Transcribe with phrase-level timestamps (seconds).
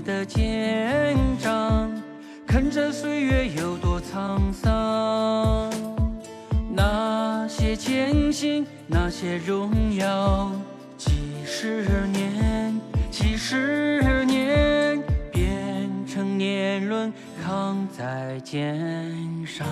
[0.00, 1.90] 的肩章，
[2.46, 5.70] 看着岁月有多沧桑。
[6.72, 10.50] 那些艰辛，那些荣耀，
[10.96, 11.10] 几
[11.44, 12.80] 十年，
[13.10, 17.12] 几十年，变成年轮
[17.44, 19.12] 扛在肩
[19.46, 19.66] 上。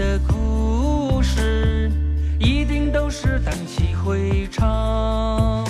[0.00, 1.92] 的故事，
[2.38, 5.62] 一定都是荡气回肠。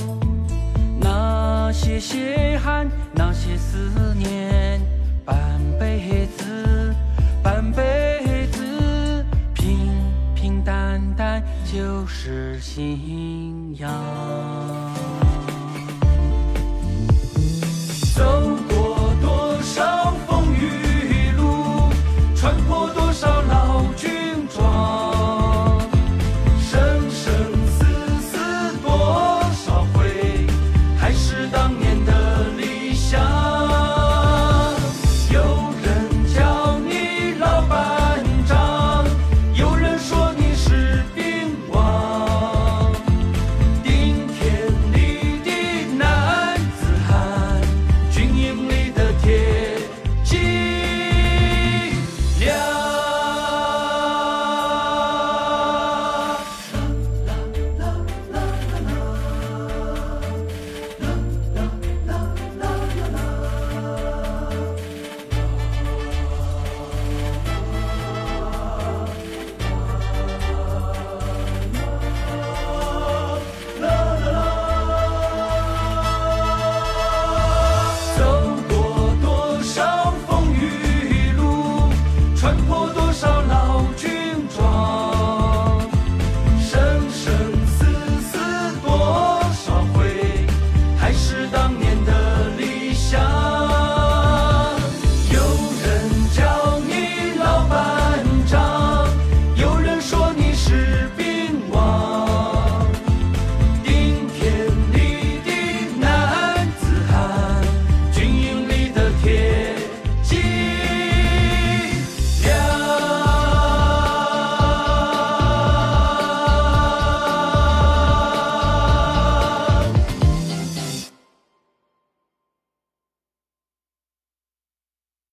[1.01, 4.81] 那些血汗，那些思念，
[5.25, 5.37] 半
[5.81, 6.95] 辈子，
[7.43, 9.91] 半辈子，平
[10.33, 13.91] 平淡淡就是信仰。